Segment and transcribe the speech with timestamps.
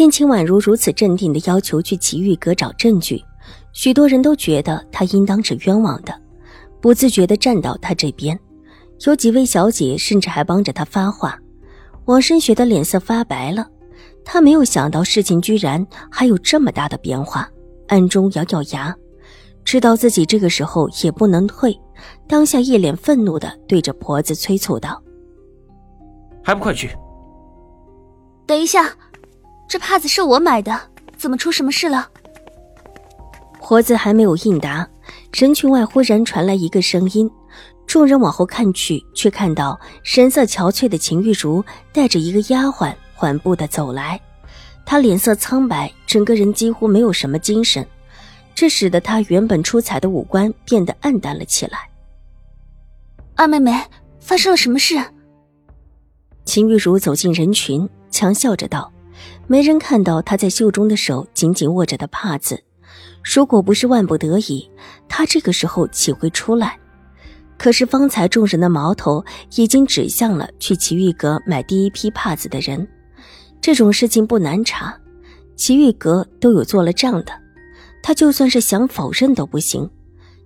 [0.00, 3.22] 见秦婉如如此镇定的要求去奇玉阁找证据，
[3.74, 6.20] 许多人都觉得她应当是冤枉的，
[6.80, 8.40] 不自觉地站到她这边。
[9.04, 11.38] 有几位小姐甚至还帮着她发话。
[12.06, 13.68] 王深雪的脸色发白了，
[14.24, 17.46] 她没有想到事情居然还有这么大的变化，
[17.88, 18.96] 暗中咬咬牙，
[19.66, 21.78] 知道自己这个时候也不能退，
[22.26, 24.98] 当下一脸愤怒地对着婆子催促道
[26.42, 26.88] ：“还不快去！”
[28.48, 28.90] 等一下。
[29.70, 30.76] 这帕子是我买的，
[31.16, 32.08] 怎么出什么事了？
[33.60, 34.84] 活子还没有应答，
[35.32, 37.30] 人群外忽然传来一个声音，
[37.86, 44.20] 众人往后看去，却看到神色憔悴的秦玉茹带着一个丫鬟缓步的走来。
[44.84, 47.86] 她脸色苍白，整个人几乎没有什么精神，
[48.56, 51.88] 这使得她原本出彩的五官变得暗淡了起来。
[53.36, 53.72] 二妹妹，
[54.18, 54.96] 发生了什么事？
[56.44, 58.92] 秦玉茹走进人群，强笑着道。
[59.50, 62.62] 没人看到他在袖中的手紧紧握着的帕子，
[63.24, 64.70] 如果不是万不得已，
[65.08, 66.78] 他这个时候岂会出来？
[67.58, 69.24] 可是方才众人的矛头
[69.56, 72.86] 已经指向了去奇玉阁买第一批帕子的人，
[73.60, 74.96] 这种事情不难查，
[75.56, 77.32] 奇玉阁都有做了账的，
[78.04, 79.90] 他就算是想否认都不行。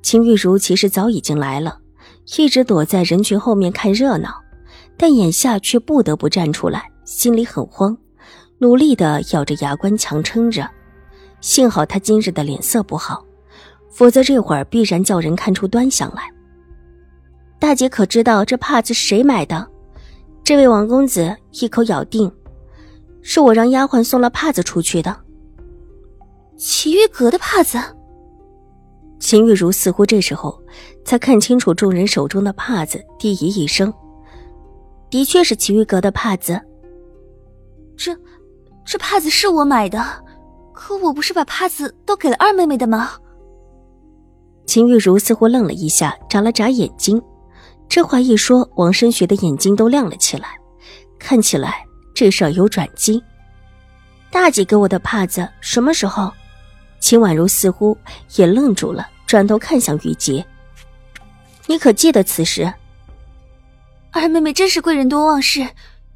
[0.00, 1.80] 秦玉茹其实早已经来了，
[2.38, 4.42] 一直躲在人群后面看热闹，
[4.96, 7.94] 但眼下却不得不站出来，心里很慌。
[8.58, 10.66] 努力的咬着牙关强撑着，
[11.42, 13.22] 幸好他今日的脸色不好，
[13.90, 16.22] 否则这会儿必然叫人看出端详来。
[17.58, 19.66] 大姐可知道这帕子是谁买的？
[20.42, 22.32] 这位王公子一口咬定，
[23.20, 25.14] 是我让丫鬟送了帕子出去的。
[26.56, 27.78] 奇玉阁的帕子。
[29.18, 30.58] 秦玉茹似乎这时候
[31.04, 33.92] 才看清楚众人手中的帕子，低吟一声
[35.10, 36.58] ：“的确是奇玉阁的帕子。”
[37.96, 38.16] 这。
[38.86, 40.24] 这帕子是我买的，
[40.72, 43.10] 可我不是把帕子都给了二妹妹的吗？
[44.64, 47.20] 秦玉茹似乎愣了一下，眨了眨眼睛。
[47.88, 50.58] 这话一说，王深学的眼睛都亮了起来，
[51.18, 53.22] 看起来这事儿有转机。
[54.30, 56.32] 大姐给我的帕子什么时候？
[57.00, 57.96] 秦婉如似乎
[58.36, 60.44] 也愣住了，转头看向玉洁
[61.66, 62.72] ：“你可记得此时？”
[64.10, 65.68] 二妹妹真是贵人多忘事，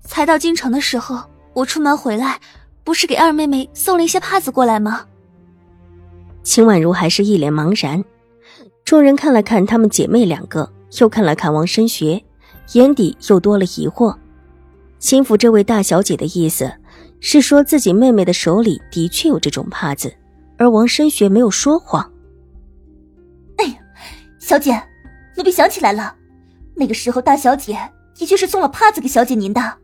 [0.03, 1.23] 才到京城的时候，
[1.55, 2.41] 我出门回来。
[2.83, 5.07] 不是给二妹妹送了一些帕子过来吗？
[6.43, 8.03] 秦婉如还是一脸茫然。
[8.85, 12.25] 众人看了看她们姐妹两个，又看了看王深学，
[12.73, 14.17] 眼底又多了疑惑。
[14.99, 16.73] 秦府这位大小姐的意思
[17.21, 20.13] 是说自己妹妹的手里的确有这种帕子，
[20.57, 22.11] 而王深学没有说谎。
[23.59, 23.75] 哎呀，
[24.41, 24.83] 小姐，
[25.37, 26.17] 奴婢想起来了，
[26.75, 27.79] 那个时候大小姐
[28.17, 29.77] 的确是送了帕子给小姐您的。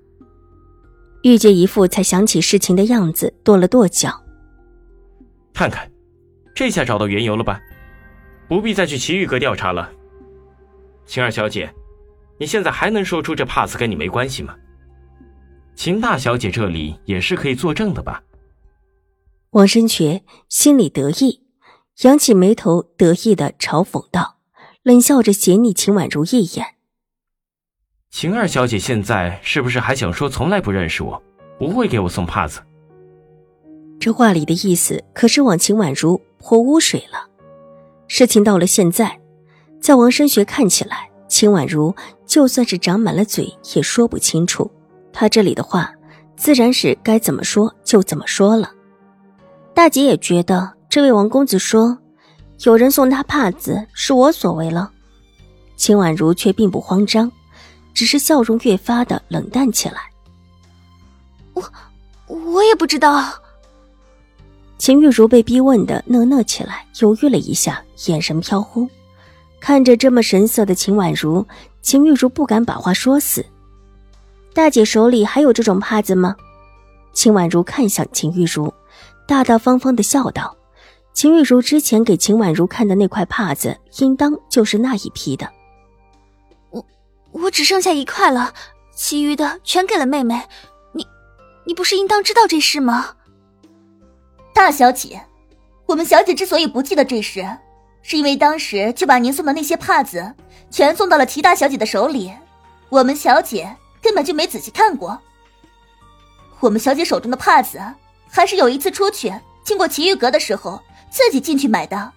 [1.26, 4.22] 玉洁一副才想起事情的样子，跺了跺脚。
[5.52, 5.90] 看看，
[6.54, 7.60] 这下找到缘由了吧？
[8.46, 9.90] 不必再去奇玉阁调查了。
[11.04, 11.74] 秦二小姐，
[12.38, 14.54] 你现在还能说出这帕子跟你没关系吗？
[15.74, 18.22] 秦大小姐这里也是可以作证的吧？
[19.50, 21.42] 王深觉心里得意，
[22.02, 24.36] 扬起眉头，得意的嘲讽道，
[24.84, 26.75] 冷笑着斜睨秦婉如一眼。
[28.16, 31.22] 秦二小姐现在是不是还想说从来不认识我，
[31.58, 32.62] 不会给我送帕子？
[34.00, 37.28] 这话里的意思可是往秦婉如泼污水了。
[38.08, 39.20] 事情到了现在，
[39.82, 41.94] 在王深学看起来，秦婉如
[42.24, 44.70] 就算是长满了嘴也说不清楚。
[45.12, 45.92] 他这里的话，
[46.38, 48.72] 自然是该怎么说就怎么说了。
[49.74, 51.98] 大姐也觉得这位王公子说
[52.60, 54.90] 有人送他帕子是我所为了，
[55.76, 57.30] 秦婉如却并不慌张。
[57.96, 60.02] 只是笑容越发的冷淡起来。
[61.54, 61.64] 我
[62.26, 63.26] 我也不知道。
[64.76, 68.86] 秦玉茹被逼问的讷讷起来，犹豫了一下，眼神飘忽，
[69.58, 71.46] 看着这么神色的秦婉如，
[71.80, 73.42] 秦玉茹不敢把话说死。
[74.52, 76.36] 大姐手里还有这种帕子吗？
[77.14, 78.70] 秦婉如看向秦玉茹，
[79.26, 80.54] 大大方方的笑道
[81.14, 85.50] ：“秦玉茹之前给秦婉如看的那块帕子，应当就是那一批的。”
[87.42, 88.54] 我只剩下一块了，
[88.94, 90.42] 其余的全给了妹妹。
[90.92, 91.06] 你，
[91.64, 93.14] 你不是应当知道这事吗？
[94.54, 95.20] 大小姐，
[95.84, 97.46] 我们小姐之所以不记得这事，
[98.00, 100.34] 是因为当时就把您送的那些帕子
[100.70, 102.32] 全送到了齐大小姐的手里，
[102.88, 105.20] 我们小姐根本就没仔细看过。
[106.60, 107.78] 我们小姐手中的帕子，
[108.30, 109.30] 还是有一次出去
[109.62, 110.80] 经过奇遇阁的时候
[111.10, 112.12] 自己进去买的，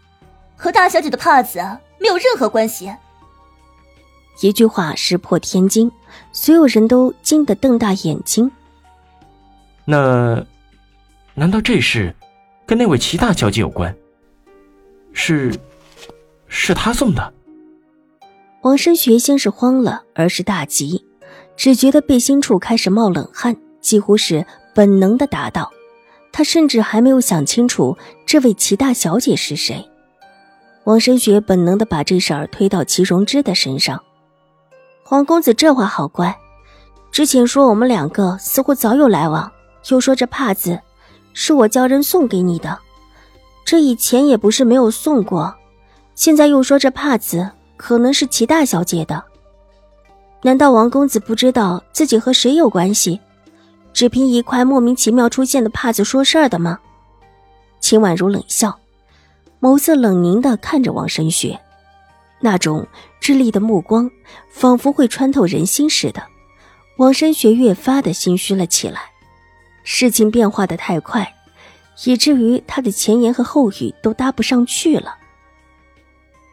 [0.55, 1.59] 和大小姐的帕子
[1.97, 2.89] 没有任何关系。
[4.41, 5.91] 一句话石破天惊，
[6.31, 8.49] 所有人都惊得瞪大眼睛。
[9.85, 10.45] 那，
[11.33, 12.15] 难道这事
[12.65, 13.95] 跟那位齐大小姐有关？
[15.13, 15.51] 是，
[16.47, 17.33] 是她送的？
[18.61, 21.05] 王申学先是慌了，而是大急，
[21.55, 23.55] 只觉得背心处开始冒冷汗。
[23.81, 24.45] 几乎是
[24.75, 25.71] 本能的答道，
[26.33, 29.89] 他甚至还没有想清楚这位齐大小姐是谁。
[30.83, 34.03] 王申学本能的把这事儿推到齐荣之的身上。
[35.09, 36.37] 黄公子这话好怪，
[37.11, 39.51] 之前说我们两个似乎早有来往，
[39.89, 40.79] 又说这帕子
[41.33, 42.77] 是我叫人送给你的，
[43.65, 45.51] 这以前也不是没有送过，
[46.13, 49.23] 现在又说这帕子可能是齐大小姐的，
[50.43, 53.19] 难道王公子不知道自己和谁有关系？
[53.91, 56.77] 只凭一块莫名其妙出现的帕子说事儿的吗？
[57.79, 58.77] 秦婉如冷笑，
[59.59, 61.59] 眸色冷凝的看着王深雪，
[62.39, 62.85] 那种
[63.19, 64.09] 智利的目光
[64.49, 66.23] 仿佛会穿透人心似的。
[66.97, 68.99] 王深雪越发的心虚了起来，
[69.83, 71.33] 事情变化的太快，
[72.05, 75.15] 以至于他的前言和后语都搭不上去了。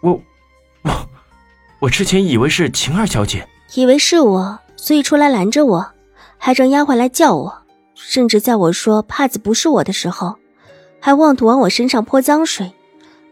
[0.03, 0.21] 我，
[0.83, 1.09] 我，
[1.81, 5.93] 我之前以为是晴儿小姐，以为是我，所以出来拦着我。
[6.39, 7.63] 还让丫鬟来叫我，
[7.95, 10.37] 甚至在我说帕子不是我的时候，
[11.01, 12.73] 还妄图往我身上泼脏水，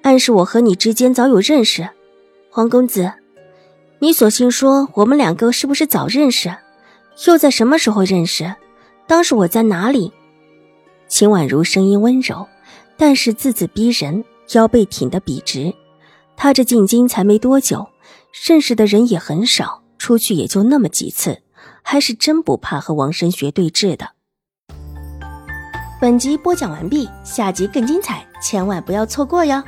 [0.03, 1.91] 暗示我和你之间早有认识。
[2.51, 3.13] 黄公子，
[4.01, 6.55] 你索性说我们两个是不是早认识？
[7.27, 8.55] 又在什么时候认识？
[9.07, 10.13] 当时我在哪里？
[11.09, 12.47] 秦婉如声音温柔，
[12.97, 15.75] 但是字字逼人，腰背挺得笔直。
[16.37, 17.87] 她这进京才没多久，
[18.47, 21.41] 认识的人也很少，出去也就那么几次。
[21.87, 24.11] 还是真不怕和王神学对峙的。
[26.01, 29.63] 本集播讲完毕，下集更精彩，千万不要错过哟。